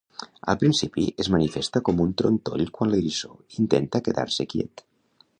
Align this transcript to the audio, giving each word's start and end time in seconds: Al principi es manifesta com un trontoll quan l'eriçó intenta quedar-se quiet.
Al 0.51 0.55
principi 0.61 1.03
es 1.23 1.27
manifesta 1.35 1.81
com 1.89 2.01
un 2.05 2.15
trontoll 2.21 2.63
quan 2.77 2.93
l'eriçó 2.93 3.29
intenta 3.65 4.01
quedar-se 4.09 4.47
quiet. 4.55 4.83